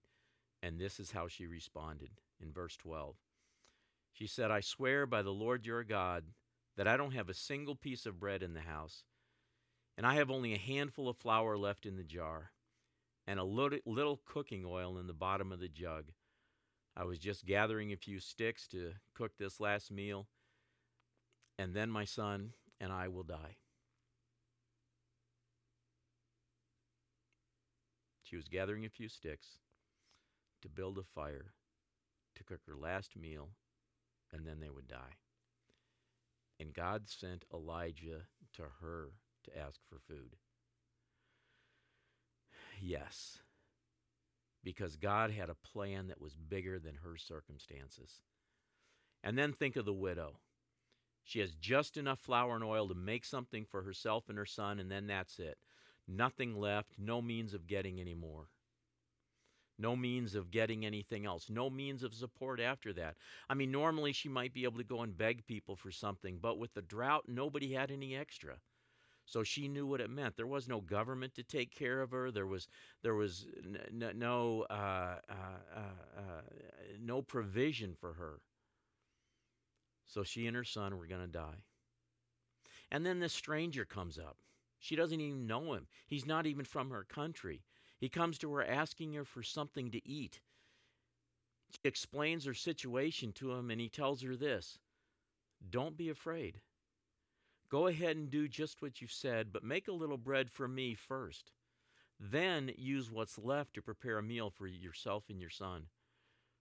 And 0.63 0.79
this 0.79 1.01
is 1.01 1.13
how 1.13 1.29
she 1.29 1.47
responded 1.47 2.11
in 2.43 2.53
verse 2.53 2.77
12. 2.77 3.17
She 4.13 4.27
said, 4.27 4.51
I 4.51 4.61
swear 4.61 5.07
by 5.07 5.23
the 5.23 5.31
Lord 5.31 5.65
your 5.67 5.85
God 5.85 6.25
that 6.77 6.89
I 6.89 6.97
don't 6.97 7.15
have 7.15 7.29
a 7.29 7.35
single 7.35 7.77
piece 7.77 8.07
of 8.07 8.21
bread 8.21 8.43
in 8.43 8.55
the 8.55 8.61
house, 8.61 9.05
and 9.97 10.07
I 10.07 10.15
have 10.15 10.31
only 10.31 10.53
a 10.53 10.59
handful 10.59 11.09
of 11.09 11.17
flour 11.17 11.57
left 11.57 11.87
in 11.87 11.97
the 11.97 12.05
jar, 12.05 12.53
and 13.27 13.39
a 13.39 13.45
little 13.45 14.21
cooking 14.25 14.65
oil 14.67 14.99
in 14.99 15.07
the 15.07 15.13
bottom 15.13 15.53
of 15.53 15.61
the 15.61 15.69
jug. 15.69 16.07
I 17.01 17.05
was 17.05 17.19
just 17.19 17.47
gathering 17.47 17.93
a 17.93 17.97
few 17.97 18.21
sticks 18.21 18.69
to 18.69 18.93
cook 19.15 19.33
this 19.39 19.59
last 19.59 19.91
meal, 19.91 20.27
and 21.59 21.73
then 21.73 21.89
my 21.89 22.05
son 22.05 22.51
and 22.79 22.93
I 22.93 23.09
will 23.09 23.23
die. 23.23 23.57
She 28.23 28.37
was 28.37 28.49
gathering 28.49 28.85
a 28.85 28.91
few 28.91 29.09
sticks 29.09 29.61
to 30.61 30.69
build 30.69 30.99
a 30.99 31.03
fire 31.03 31.55
to 32.35 32.45
cook 32.45 32.61
her 32.67 32.77
last 32.77 33.17
meal, 33.17 33.49
and 34.31 34.47
then 34.47 34.61
they 34.61 34.69
would 34.69 34.87
die. 34.87 35.17
And 36.61 36.75
God 36.75 37.09
sent 37.09 37.47
Elijah 37.51 38.27
to 38.57 38.65
her 38.83 39.13
to 39.45 39.59
ask 39.59 39.81
for 39.89 39.99
food. 40.07 40.37
Yes, 42.79 43.39
because 44.65 44.97
God 44.97 45.31
had 45.31 45.51
a 45.51 45.55
plan 45.55 46.09
that 46.09 46.21
was 46.21 46.37
bigger 46.37 46.79
than 46.79 46.97
her 46.97 47.17
circumstances. 47.17 48.21
And 49.23 49.39
then 49.39 49.53
think 49.53 49.77
of 49.77 49.85
the 49.85 49.93
widow. 49.93 50.41
She 51.23 51.41
has 51.41 51.55
just 51.55 51.97
enough 51.97 52.19
flour 52.19 52.55
and 52.55 52.65
oil 52.65 52.89
to 52.89 52.95
make 52.95 53.25
something 53.25 53.65
for 53.65 53.83
herself 53.83 54.29
and 54.29 54.39
her 54.39 54.47
son, 54.47 54.79
and 54.79 54.91
then 54.91 55.07
that's 55.07 55.39
it 55.39 55.59
nothing 56.09 56.59
left, 56.59 56.95
no 56.99 57.23
means 57.23 57.55
of 57.55 57.67
getting 57.67 58.01
any 58.01 58.15
more. 58.15 58.49
No 59.79 59.97
means 59.97 60.35
of 60.35 60.51
getting 60.51 60.85
anything 60.85 61.25
else. 61.25 61.49
No 61.49 61.71
means 61.71 62.03
of 62.03 62.13
support 62.13 62.61
after 62.61 62.93
that. 62.95 63.17
I 63.49 63.55
mean, 63.55 63.71
normally 63.71 64.13
she 64.13 64.29
might 64.29 64.53
be 64.53 64.65
able 64.65 64.77
to 64.79 64.85
go 64.85 65.01
and 65.01 65.17
beg 65.17 65.47
people 65.47 65.75
for 65.75 65.91
something, 65.91 66.39
but 66.41 66.59
with 66.59 66.75
the 66.75 66.83
drought, 66.83 67.25
nobody 67.29 67.73
had 67.73 67.91
any 67.91 68.15
extra. 68.15 68.57
So 69.31 69.45
she 69.45 69.69
knew 69.69 69.87
what 69.87 70.01
it 70.01 70.11
meant. 70.11 70.37
There 70.37 70.45
was 70.45 70.67
no 70.67 70.81
government 70.81 71.37
to 71.37 71.45
take 71.45 71.73
care 71.73 72.03
of 72.03 72.11
her. 72.11 72.33
There 72.33 72.49
was 72.49 72.67
there 73.05 73.15
was 73.15 73.47
n- 73.65 74.13
no 74.17 74.67
uh, 74.69 75.19
uh, 75.29 75.81
uh 76.19 76.41
no 77.01 77.23
provision 77.23 77.95
for 77.95 78.15
her. 78.15 78.41
So 80.05 80.25
she 80.25 80.49
and 80.49 80.57
her 80.57 80.65
son 80.65 80.99
were 80.99 81.07
going 81.07 81.21
to 81.21 81.29
die. 81.29 81.63
And 82.91 83.07
then 83.07 83.21
this 83.21 83.33
stranger 83.33 83.85
comes 83.85 84.19
up. 84.19 84.37
She 84.81 84.97
doesn't 84.97 85.21
even 85.21 85.47
know 85.47 85.75
him. 85.75 85.87
He's 86.09 86.27
not 86.27 86.47
even 86.47 86.65
from 86.65 86.91
her 86.91 87.05
country. 87.05 87.63
He 88.01 88.09
comes 88.09 88.37
to 88.39 88.53
her 88.55 88.65
asking 88.65 89.13
her 89.13 89.25
for 89.25 89.45
something 89.45 89.93
to 89.93 90.05
eat. 90.05 90.41
She 91.71 91.79
explains 91.85 92.47
her 92.47 92.55
situation 92.55 93.31
to 93.35 93.53
him, 93.53 93.71
and 93.71 93.81
he 93.81 93.89
tells 93.89 94.23
her 94.23 94.35
this 94.35 94.81
Don't 95.71 95.97
be 95.97 96.09
afraid. 96.09 96.61
Go 97.71 97.87
ahead 97.87 98.17
and 98.17 98.29
do 98.29 98.49
just 98.49 98.83
what 98.83 99.01
you 99.01 99.07
said, 99.07 99.53
but 99.53 99.63
make 99.63 99.87
a 99.87 99.93
little 99.93 100.19
bread 100.19 100.51
for 100.51 100.67
me 100.67 100.95
first. 100.95 101.53
Then 102.19 102.73
use 102.77 103.11
what's 103.11 103.39
left 103.39 103.75
to 103.75 103.83
prepare 103.83 104.19
a 104.19 104.23
meal 104.23 104.51
for 104.51 104.67
yourself 104.67 105.25
and 105.31 105.41
your 105.41 105.51
son. 105.51 105.87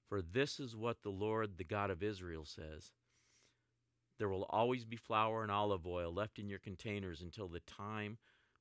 For 0.08 0.22
this 0.22 0.60
is 0.60 0.75
what 0.75 1.01
the 1.01 1.10
Lord, 1.10 1.58
the 1.58 1.63
God 1.63 1.89
of 1.89 2.04
Israel, 2.04 2.46
says 2.46 2.92
there 4.20 4.30
will 4.30 4.46
always 4.50 4.86
be 4.86 4.98
flour 4.98 5.42
and 5.44 5.51
olive 5.51 5.88
oil 5.88 6.13
left 6.13 6.39
in 6.39 6.50
your 6.50 6.60
containers 6.60 7.22
until 7.22 7.48
the 7.48 7.62
time 7.62 8.18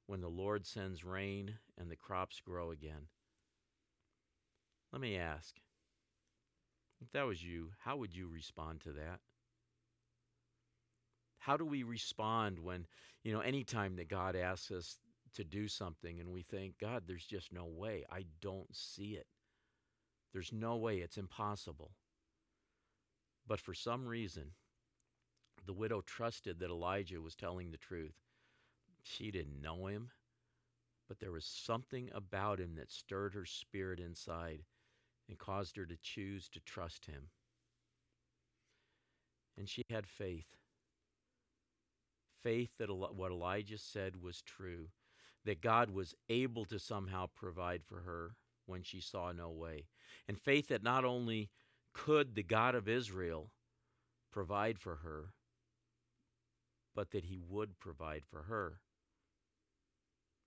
when 0.07 0.21
the 0.21 0.29
Lord 0.29 0.65
sends 0.65 1.05
rain 1.05 1.59
and 1.77 1.91
the 1.91 1.97
crops 1.97 2.41
grow 2.41 2.71
again. 2.71 3.09
Let 4.93 5.03
me 5.03 5.19
ask 5.19 5.57
if 7.01 7.11
that 7.13 7.27
was 7.27 7.43
you, 7.43 7.73
how 7.85 7.97
would 7.97 8.15
you 8.15 8.29
respond 8.29 8.81
to 8.83 8.93
that? 8.93 9.21
How 11.39 11.57
do 11.57 11.65
we 11.65 11.83
respond 11.83 12.59
when, 12.59 12.87
you 13.23 13.33
know, 13.33 13.41
anytime 13.41 13.97
that 13.97 14.09
God 14.09 14.37
asks 14.37 14.71
us 14.71 14.99
to 15.35 15.45
do 15.45 15.69
something 15.69 16.21
and 16.21 16.33
we 16.33 16.43
think, 16.43 16.79
God, 16.81 17.05
there's 17.07 17.25
just 17.25 17.53
no 17.53 17.65
way. 17.65 18.05
I 18.11 18.25
don't 18.41 18.75
see 18.75 19.13
it. 19.13 19.27
There's 20.33 20.53
no 20.53 20.77
way. 20.77 20.99
It's 20.99 21.17
impossible. 21.17 21.93
But 23.47 23.61
for 23.61 23.73
some 23.73 24.07
reason, 24.07 24.53
the 25.67 25.73
widow 25.73 26.03
trusted 26.03 26.59
that 26.61 26.71
Elijah 26.71 27.21
was 27.21 27.35
telling 27.35 27.71
the 27.71 27.79
truth. 27.79 28.15
She 29.03 29.31
didn't 29.31 29.63
know 29.63 29.87
him, 29.87 30.11
but 31.09 31.19
there 31.19 31.33
was 31.33 31.45
something 31.45 32.11
about 32.15 32.61
him 32.61 32.75
that 32.77 32.91
stirred 32.91 33.35
her 33.35 33.47
spirit 33.47 34.01
inside 34.01 34.65
and 35.29 35.39
caused 35.39 35.77
her 35.77 35.87
to 35.87 35.97
choose 36.03 36.49
to 36.51 36.61
trust 36.61 37.07
him. 37.07 37.29
And 39.57 39.69
she 39.69 39.83
had 39.91 40.07
faith. 40.07 40.57
Faith 42.43 42.71
that 42.79 42.91
what 42.91 43.33
Elijah 43.33 43.79
said 43.79 44.23
was 44.23 44.43
true, 44.43 44.89
that 45.45 45.61
God 45.61 45.91
was 45.91 46.15
able 46.29 46.65
to 46.67 46.79
somehow 46.79 47.27
provide 47.35 47.83
for 47.85 48.01
her 48.01 48.35
when 48.67 48.83
she 48.83 49.01
saw 49.01 49.33
no 49.33 49.51
way. 49.51 49.87
And 50.29 50.39
faith 50.39 50.69
that 50.69 50.83
not 50.83 51.05
only 51.05 51.51
could 51.93 52.35
the 52.35 52.43
God 52.43 52.75
of 52.75 52.89
Israel 52.89 53.51
provide 54.31 54.79
for 54.79 54.97
her, 54.97 55.33
but 56.95 57.11
that 57.11 57.25
he 57.25 57.39
would 57.39 57.79
provide 57.79 58.23
for 58.29 58.43
her, 58.43 58.81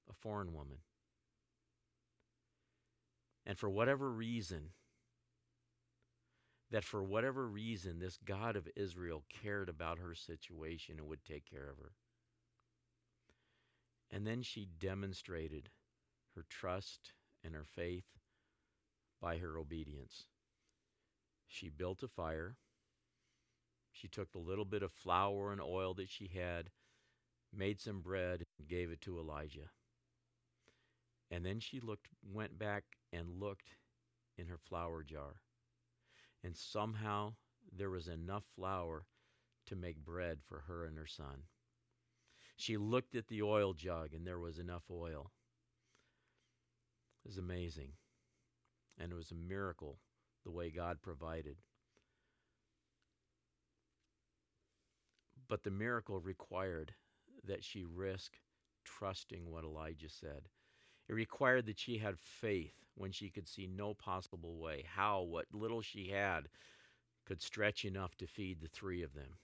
a 0.10 0.14
foreign 0.14 0.54
woman. 0.54 0.78
And 3.46 3.58
for 3.58 3.70
whatever 3.70 4.12
reason, 4.12 4.70
that 6.72 6.84
for 6.84 7.04
whatever 7.04 7.48
reason, 7.48 8.00
this 8.00 8.18
God 8.26 8.56
of 8.56 8.68
Israel 8.76 9.24
cared 9.30 9.70
about 9.70 10.00
her 10.00 10.16
situation 10.16 10.96
and 10.98 11.08
would 11.08 11.24
take 11.24 11.46
care 11.50 11.70
of 11.70 11.78
her. 11.78 11.92
And 14.10 14.26
then 14.26 14.42
she 14.42 14.68
demonstrated 14.80 15.70
her 16.36 16.46
trust 16.50 17.14
and 17.44 17.54
her 17.54 17.66
faith 17.66 18.06
by 19.22 19.38
her 19.38 19.58
obedience. 19.58 20.26
She 21.48 21.70
built 21.70 22.04
a 22.04 22.08
fire 22.08 22.56
she 23.92 24.08
took 24.08 24.32
the 24.32 24.40
little 24.40 24.66
bit 24.66 24.84
of 24.84 24.92
flour 24.92 25.52
and 25.52 25.62
oil 25.62 25.94
that 25.96 26.10
she 26.10 26.28
had, 26.28 26.70
made 27.54 27.80
some 27.80 28.02
bread, 28.02 28.44
and 28.58 28.68
gave 28.68 28.90
it 28.90 29.02
to 29.02 29.20
Elijah. 29.20 29.70
And 31.30 31.46
then 31.46 31.60
she 31.60 31.80
looked, 31.80 32.08
went 32.24 32.58
back 32.58 32.84
and 33.12 33.40
looked 33.40 33.76
in 34.38 34.48
her 34.48 34.58
flour 34.58 35.04
jar. 35.04 35.42
And 36.44 36.56
somehow 36.56 37.34
there 37.72 37.90
was 37.90 38.08
enough 38.08 38.44
flour 38.56 39.06
to 39.68 39.76
make 39.76 40.04
bread 40.04 40.40
for 40.48 40.64
her 40.68 40.86
and 40.86 40.98
her 40.98 41.06
son. 41.06 41.44
She 42.56 42.78
looked 42.78 43.16
at 43.16 43.28
the 43.28 43.42
oil 43.42 43.74
jug 43.74 44.14
and 44.14 44.26
there 44.26 44.40
was 44.40 44.60
enough 44.60 44.84
oil. 44.90 45.32
It 47.24 47.28
was 47.28 47.38
amazing. 47.38 47.94
And 49.00 49.12
it 49.12 49.16
was 49.16 49.32
a 49.32 49.36
miracle 49.36 50.00
the 50.44 50.52
way 50.52 50.70
God 50.70 51.02
provided. 51.02 51.58
But 55.48 55.64
the 55.64 55.72
miracle 55.72 56.20
required 56.20 56.94
that 57.46 57.64
she 57.64 57.84
risk 57.84 58.38
trusting 58.84 59.50
what 59.50 59.64
Elijah 59.64 60.10
said. 60.10 60.50
It 61.12 61.16
required 61.16 61.66
that 61.66 61.78
she 61.78 61.98
had 61.98 62.18
faith 62.18 62.86
when 62.96 63.12
she 63.12 63.30
could 63.30 63.50
see 63.50 63.68
no 63.68 63.94
possible 63.94 64.56
way 64.56 64.86
how 64.88 65.24
what 65.24 65.46
little 65.52 65.82
she 65.82 66.08
had 66.08 66.48
could 67.26 67.42
stretch 67.42 67.84
enough 67.84 68.16
to 68.16 68.28
feed 68.28 68.62
the 68.62 68.70
three 68.70 69.04
of 69.04 69.14
them. 69.14 69.38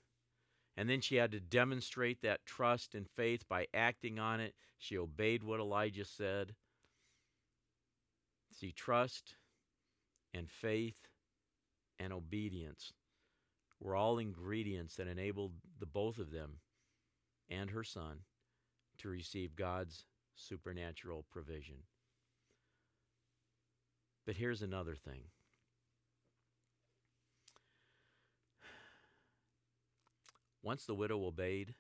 And 0.78 0.90
then 0.90 1.02
she 1.02 1.18
had 1.18 1.32
to 1.34 1.42
demonstrate 1.42 2.22
that 2.22 2.46
trust 2.46 2.96
and 2.96 3.06
faith 3.06 3.50
by 3.50 3.68
acting 3.74 4.18
on 4.18 4.40
it. 4.40 4.56
She 4.78 4.98
obeyed 4.98 5.44
what 5.44 5.60
Elijah 5.60 6.06
said. 6.06 6.56
See, 8.54 8.72
trust 8.72 9.36
and 10.34 10.50
faith 10.50 11.10
and 12.00 12.14
obedience 12.14 12.94
were 13.82 13.96
all 13.96 14.20
ingredients 14.20 14.96
that 14.96 15.08
enabled 15.08 15.52
the 15.80 15.86
both 15.86 16.18
of 16.18 16.32
them 16.32 16.60
and 17.50 17.72
her 17.72 17.84
son 17.84 18.20
to 19.00 19.10
receive 19.10 19.58
God's 19.58 20.06
supernatural 20.38 21.25
provision. 21.29 21.84
But 24.25 24.36
here's 24.36 24.62
another 24.62 24.96
thing. 24.96 25.24
Once 30.62 30.86
the 30.86 30.96
widow 30.96 31.25
obeyed, 31.25 31.74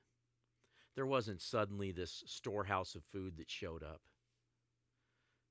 there 0.95 1.05
wasn't 1.05 1.41
suddenly 1.41 1.91
this 1.91 2.23
storehouse 2.25 2.95
of 2.95 3.03
food 3.03 3.37
that 3.37 3.51
showed 3.51 3.83
up. 3.83 4.01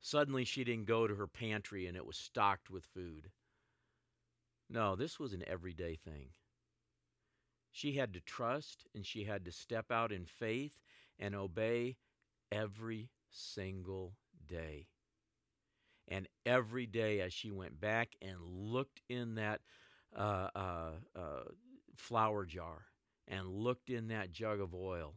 Suddenly, 0.01 0.45
she 0.45 0.65
didn't 0.65 0.87
go 0.87 1.07
to 1.07 1.15
her 1.17 1.27
pantry 1.27 1.87
and 1.87 1.97
it 1.97 2.07
was 2.07 2.17
stocked 2.17 2.71
with 2.71 2.85
food. 2.85 3.31
No, 4.71 4.97
this 4.97 5.21
was 5.21 5.33
an 5.33 5.45
everyday 5.47 5.97
thing. 5.97 6.31
She 7.71 7.93
had 7.93 8.15
to 8.15 8.21
trust 8.21 8.87
and 8.95 9.05
she 9.05 9.25
had 9.25 9.45
to 9.45 9.53
step 9.53 9.93
out 9.93 10.13
in 10.13 10.25
faith 10.25 10.81
and 11.19 11.35
obey 11.35 11.97
every 12.53 13.11
single 13.31 14.15
day. 14.47 14.89
And 16.09 16.29
every 16.45 16.87
day, 16.87 17.21
as 17.21 17.33
she 17.33 17.51
went 17.51 17.81
back 17.81 18.15
and 18.23 18.39
looked 18.41 19.01
in 19.09 19.35
that 19.37 19.61
uh, 20.17 20.49
uh, 20.55 20.91
uh, 21.17 22.45
jar 22.47 22.85
and 23.27 23.49
looked 23.49 23.91
in 23.91 24.09
that 24.09 24.31
jug 24.31 24.61
of 24.61 24.75
oil, 24.75 25.17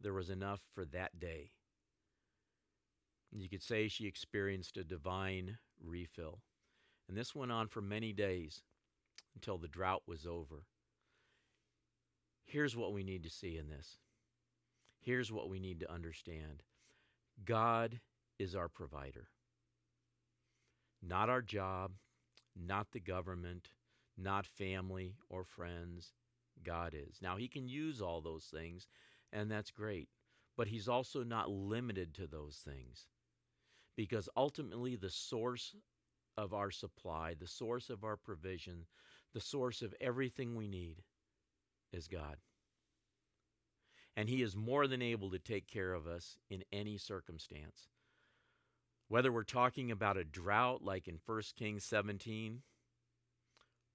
there 0.00 0.14
was 0.14 0.30
enough 0.30 0.60
for 0.74 0.84
that 0.86 1.20
day. 1.20 1.52
You 3.32 3.48
could 3.48 3.62
say 3.62 3.88
she 3.88 4.06
experienced 4.06 4.78
a 4.78 4.84
divine 4.84 5.58
refill. 5.84 6.40
And 7.08 7.16
this 7.16 7.34
went 7.34 7.52
on 7.52 7.68
for 7.68 7.82
many 7.82 8.12
days 8.12 8.62
until 9.34 9.58
the 9.58 9.68
drought 9.68 10.02
was 10.06 10.26
over. 10.26 10.64
Here's 12.44 12.76
what 12.76 12.92
we 12.92 13.02
need 13.02 13.24
to 13.24 13.30
see 13.30 13.56
in 13.56 13.68
this. 13.68 13.98
Here's 15.06 15.30
what 15.30 15.48
we 15.48 15.60
need 15.60 15.78
to 15.80 15.92
understand 15.92 16.64
God 17.44 18.00
is 18.40 18.56
our 18.56 18.68
provider, 18.68 19.28
not 21.00 21.30
our 21.30 21.42
job, 21.42 21.92
not 22.56 22.90
the 22.90 22.98
government, 22.98 23.68
not 24.18 24.46
family 24.46 25.14
or 25.30 25.44
friends. 25.44 26.12
God 26.64 26.92
is. 26.92 27.18
Now, 27.22 27.36
He 27.36 27.46
can 27.46 27.68
use 27.68 28.02
all 28.02 28.20
those 28.20 28.46
things, 28.46 28.88
and 29.32 29.48
that's 29.48 29.70
great, 29.70 30.08
but 30.56 30.66
He's 30.66 30.88
also 30.88 31.22
not 31.22 31.50
limited 31.50 32.12
to 32.14 32.26
those 32.26 32.56
things 32.56 33.06
because 33.96 34.28
ultimately 34.36 34.96
the 34.96 35.10
source 35.10 35.76
of 36.36 36.52
our 36.52 36.72
supply, 36.72 37.34
the 37.38 37.46
source 37.46 37.90
of 37.90 38.02
our 38.02 38.16
provision, 38.16 38.86
the 39.34 39.40
source 39.40 39.82
of 39.82 39.94
everything 40.00 40.56
we 40.56 40.66
need 40.66 41.04
is 41.92 42.08
God. 42.08 42.38
And 44.16 44.28
He 44.28 44.42
is 44.42 44.56
more 44.56 44.86
than 44.86 45.02
able 45.02 45.30
to 45.30 45.38
take 45.38 45.66
care 45.66 45.92
of 45.92 46.06
us 46.06 46.38
in 46.48 46.64
any 46.72 46.96
circumstance. 46.96 47.88
Whether 49.08 49.30
we're 49.30 49.44
talking 49.44 49.90
about 49.90 50.16
a 50.16 50.24
drought 50.24 50.82
like 50.82 51.06
in 51.06 51.18
1 51.24 51.42
Kings 51.56 51.84
17 51.84 52.62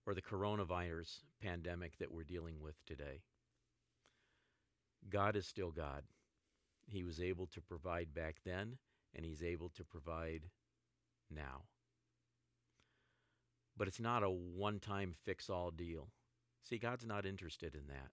or 0.05 0.13
the 0.13 0.21
coronavirus 0.21 1.23
pandemic 1.41 1.97
that 1.97 2.11
we're 2.11 2.23
dealing 2.23 2.61
with 2.61 2.75
today, 2.85 3.23
God 5.09 5.35
is 5.35 5.47
still 5.47 5.71
God. 5.71 6.03
He 6.87 7.03
was 7.03 7.19
able 7.19 7.47
to 7.47 7.61
provide 7.61 8.13
back 8.13 8.37
then, 8.45 8.77
and 9.15 9.25
He's 9.25 9.43
able 9.43 9.69
to 9.69 9.83
provide 9.83 10.49
now. 11.29 11.63
But 13.75 13.87
it's 13.87 13.99
not 13.99 14.23
a 14.23 14.29
one 14.29 14.79
time 14.79 15.15
fix 15.25 15.49
all 15.49 15.71
deal. 15.71 16.09
See, 16.61 16.77
God's 16.77 17.05
not 17.05 17.25
interested 17.25 17.75
in 17.75 17.87
that. 17.87 18.11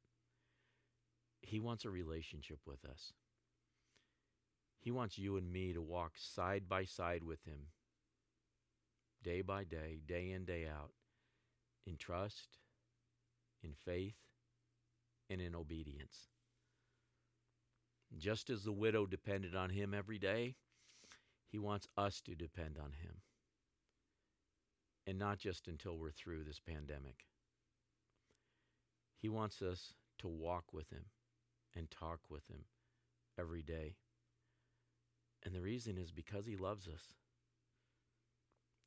He 1.41 1.61
wants 1.61 1.85
a 1.85 1.91
relationship 1.91 2.59
with 2.67 2.85
us. 2.85 3.13
He 4.81 4.91
wants 4.91 5.19
you 5.19 5.37
and 5.37 5.53
me 5.53 5.73
to 5.73 5.83
walk 5.83 6.13
side 6.17 6.69
by 6.69 6.85
side 6.85 7.25
with 7.25 7.45
Him, 7.45 7.69
day 9.23 9.43
by 9.43 9.65
day, 9.65 10.01
day 10.07 10.31
in, 10.31 10.45
day 10.45 10.67
out, 10.67 10.93
in 11.87 11.97
trust, 11.97 12.59
in 13.63 13.73
faith, 13.85 14.17
and 15.29 15.41
in 15.41 15.55
obedience. 15.55 16.29
Just 18.17 18.51
as 18.51 18.63
the 18.63 18.73
widow 18.73 19.05
depended 19.05 19.55
on 19.55 19.71
Him 19.71 19.93
every 19.93 20.19
day, 20.19 20.55
He 21.51 21.59
wants 21.59 21.89
us 21.97 22.21
to 22.23 22.35
depend 22.35 22.79
on 22.79 22.93
Him. 22.93 23.23
And 25.07 25.19
not 25.19 25.39
just 25.39 25.69
until 25.69 25.97
we're 25.97 26.11
through 26.11 26.45
this 26.45 26.61
pandemic. 26.61 27.27
He 29.17 29.29
wants 29.29 29.63
us 29.63 29.95
to 30.19 30.29
walk 30.29 30.73
with 30.73 30.91
Him 30.91 31.07
and 31.75 31.91
talk 31.91 32.21
with 32.29 32.47
Him 32.49 32.65
every 33.39 33.63
day. 33.63 33.97
And 35.45 35.55
the 35.55 35.61
reason 35.61 35.97
is 35.99 36.11
because 36.11 36.47
He 36.47 36.57
loves 36.57 36.89
us. 36.89 37.15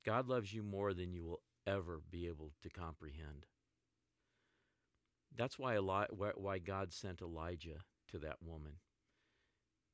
God 0.06 0.28
loves 0.28 0.54
you 0.54 0.64
more 0.64 0.94
than 0.94 1.14
you 1.14 1.24
will 1.24 1.42
ever 1.68 2.02
be 2.10 2.28
able 2.28 2.52
to 2.64 2.70
comprehend. 2.70 3.46
That's 5.36 5.58
why, 5.58 5.78
why 5.78 6.60
God 6.60 6.92
sent 6.92 7.22
Elijah 7.22 7.84
to 8.12 8.18
that 8.20 8.38
woman, 8.42 8.74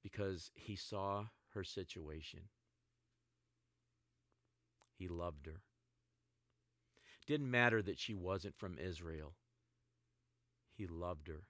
because 0.01 0.51
he 0.55 0.75
saw 0.75 1.25
her 1.53 1.63
situation. 1.63 2.41
He 4.95 5.07
loved 5.07 5.45
her. 5.45 5.62
Didn't 7.27 7.51
matter 7.51 7.81
that 7.83 7.99
she 7.99 8.15
wasn't 8.15 8.57
from 8.57 8.79
Israel. 8.79 9.33
He 10.73 10.88
loved 10.88 11.27
her 11.27 11.43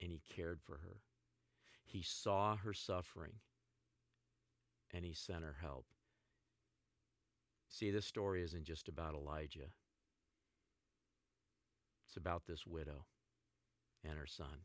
and 0.00 0.10
he 0.10 0.22
cared 0.34 0.60
for 0.60 0.78
her. 0.78 1.00
He 1.84 2.02
saw 2.02 2.56
her 2.56 2.72
suffering 2.72 3.32
and 4.92 5.04
he 5.04 5.12
sent 5.12 5.42
her 5.42 5.56
help. 5.60 5.86
See, 7.68 7.90
this 7.90 8.06
story 8.06 8.42
isn't 8.42 8.64
just 8.64 8.88
about 8.88 9.14
Elijah, 9.14 9.70
it's 12.06 12.16
about 12.16 12.46
this 12.46 12.66
widow 12.66 13.06
and 14.04 14.18
her 14.18 14.26
son. 14.26 14.64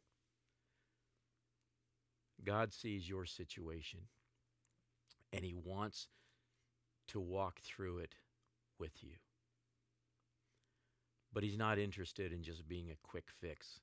God 2.44 2.74
sees 2.74 3.08
your 3.08 3.26
situation 3.26 4.02
and 5.32 5.44
he 5.44 5.54
wants 5.54 6.08
to 7.08 7.20
walk 7.20 7.60
through 7.62 8.00
it 8.00 8.16
with 8.80 8.92
you. 9.02 9.14
But 11.34 11.44
he's 11.44 11.58
not 11.58 11.78
interested 11.78 12.32
in 12.32 12.44
just 12.44 12.68
being 12.68 12.90
a 12.90 13.08
quick 13.08 13.26
fix. 13.42 13.80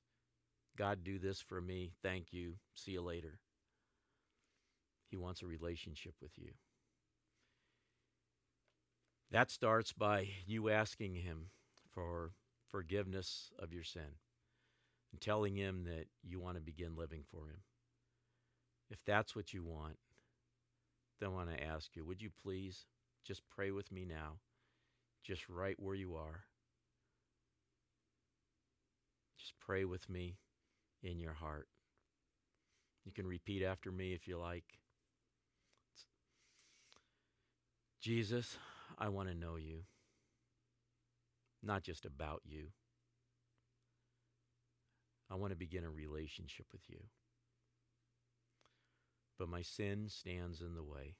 God, 0.77 1.03
do 1.03 1.19
this 1.19 1.39
for 1.39 1.61
me. 1.61 1.91
Thank 2.01 2.33
you. 2.33 2.55
See 2.73 2.91
you 2.91 3.01
later. 3.01 3.39
He 5.09 5.17
wants 5.17 5.41
a 5.41 5.47
relationship 5.47 6.15
with 6.21 6.31
you. 6.37 6.49
That 9.31 9.51
starts 9.51 9.93
by 9.93 10.29
you 10.45 10.69
asking 10.69 11.15
Him 11.15 11.47
for 11.93 12.31
forgiveness 12.71 13.51
of 13.59 13.71
your 13.71 13.83
sin 13.83 14.17
and 15.11 15.21
telling 15.21 15.55
Him 15.55 15.83
that 15.85 16.05
you 16.23 16.39
want 16.39 16.55
to 16.55 16.61
begin 16.61 16.95
living 16.95 17.23
for 17.29 17.49
Him. 17.49 17.61
If 18.89 18.97
that's 19.05 19.35
what 19.35 19.53
you 19.53 19.63
want, 19.63 19.97
then 21.19 21.29
I 21.29 21.33
want 21.33 21.55
to 21.55 21.63
ask 21.63 21.95
you 21.95 22.05
would 22.05 22.21
you 22.21 22.29
please 22.43 22.85
just 23.23 23.41
pray 23.55 23.71
with 23.71 23.91
me 23.91 24.05
now, 24.05 24.37
just 25.23 25.47
right 25.47 25.75
where 25.79 25.95
you 25.95 26.15
are? 26.15 26.45
Just 29.37 29.53
pray 29.59 29.85
with 29.85 30.09
me 30.09 30.37
in 31.03 31.19
your 31.19 31.33
heart. 31.33 31.67
You 33.05 33.11
can 33.11 33.27
repeat 33.27 33.63
after 33.63 33.91
me 33.91 34.13
if 34.13 34.27
you 34.27 34.37
like. 34.37 34.63
Jesus, 38.01 38.57
I 38.97 39.09
want 39.09 39.29
to 39.29 39.35
know 39.35 39.55
you, 39.55 39.83
not 41.61 41.83
just 41.83 42.05
about 42.05 42.41
you. 42.45 42.67
I 45.31 45.35
want 45.35 45.51
to 45.51 45.57
begin 45.57 45.83
a 45.83 45.89
relationship 45.89 46.65
with 46.71 46.81
you. 46.87 46.99
But 49.39 49.49
my 49.49 49.61
sin 49.61 50.07
stands 50.09 50.61
in 50.61 50.75
the 50.75 50.83
way. 50.83 51.15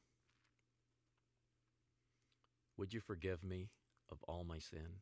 Would 2.78 2.93
you 2.93 3.02
forgive 3.02 3.43
me 3.43 3.69
of 4.12 4.17
all 4.28 4.43
my 4.43 4.60
sin? 4.60 5.02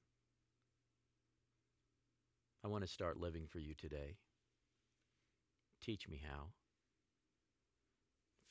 I 2.64 2.68
want 2.68 2.84
to 2.84 2.88
start 2.88 3.20
living 3.20 3.48
for 3.48 3.60
you 3.60 3.74
today. 3.74 4.18
Teach 5.84 6.08
me 6.08 6.22
how. 6.24 6.48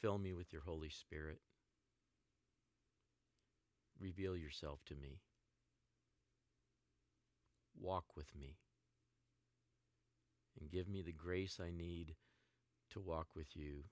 Fill 0.01 0.19
me 0.19 0.33
with 0.33 0.53
your 0.53 0.62
Holy 0.62 0.88
Spirit. 0.88 1.38
Reveal 4.01 4.37
yourself 4.37 4.81
to 4.87 4.95
me. 4.95 5.21
Walk 7.79 8.16
with 8.16 8.35
me. 8.35 8.57
And 10.59 10.71
give 10.71 10.88
me 10.88 11.03
the 11.03 11.12
grace 11.12 11.61
I 11.62 11.71
need 11.71 12.16
to 12.90 13.01
walk 13.01 13.29
with 13.37 13.55
you 13.55 13.85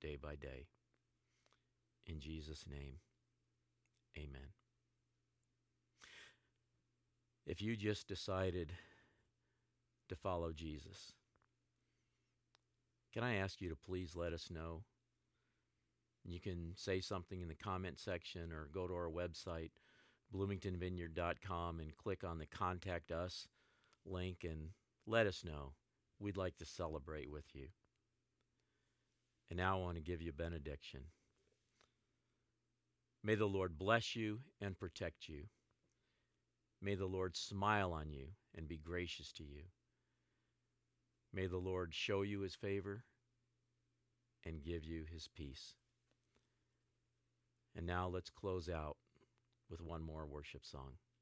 day 0.00 0.16
by 0.20 0.36
day. 0.36 0.66
In 2.06 2.20
Jesus' 2.20 2.64
name, 2.70 2.96
amen. 4.16 4.52
If 7.46 7.60
you 7.60 7.76
just 7.76 8.06
decided 8.06 8.72
to 10.08 10.16
follow 10.16 10.52
Jesus, 10.52 11.12
can 13.12 13.24
I 13.24 13.36
ask 13.36 13.60
you 13.60 13.68
to 13.70 13.76
please 13.76 14.14
let 14.14 14.32
us 14.32 14.50
know? 14.50 14.82
You 16.24 16.40
can 16.40 16.72
say 16.76 17.00
something 17.00 17.40
in 17.40 17.48
the 17.48 17.54
comment 17.54 17.98
section 17.98 18.52
or 18.52 18.68
go 18.72 18.86
to 18.86 18.94
our 18.94 19.10
website, 19.10 19.70
bloomingtonvineyard.com, 20.34 21.80
and 21.80 21.96
click 21.96 22.22
on 22.22 22.38
the 22.38 22.46
Contact 22.46 23.10
Us 23.10 23.48
link 24.04 24.44
and 24.44 24.70
let 25.06 25.26
us 25.26 25.42
know. 25.44 25.72
We'd 26.20 26.36
like 26.36 26.56
to 26.58 26.66
celebrate 26.66 27.30
with 27.30 27.46
you. 27.54 27.68
And 29.50 29.56
now 29.56 29.78
I 29.78 29.80
want 29.80 29.96
to 29.96 30.02
give 30.02 30.20
you 30.20 30.30
a 30.30 30.42
benediction. 30.42 31.00
May 33.24 33.34
the 33.34 33.46
Lord 33.46 33.78
bless 33.78 34.14
you 34.14 34.40
and 34.60 34.78
protect 34.78 35.28
you. 35.28 35.44
May 36.82 36.94
the 36.94 37.06
Lord 37.06 37.36
smile 37.36 37.92
on 37.92 38.12
you 38.12 38.28
and 38.54 38.68
be 38.68 38.78
gracious 38.78 39.32
to 39.32 39.44
you. 39.44 39.62
May 41.32 41.46
the 41.46 41.58
Lord 41.58 41.94
show 41.94 42.22
you 42.22 42.40
his 42.40 42.54
favor 42.54 43.04
and 44.44 44.62
give 44.62 44.84
you 44.84 45.04
his 45.12 45.28
peace. 45.28 45.74
And 47.76 47.86
now 47.86 48.08
let's 48.08 48.30
close 48.30 48.68
out 48.68 48.96
with 49.70 49.80
one 49.80 50.02
more 50.02 50.26
worship 50.26 50.64
song. 50.64 50.94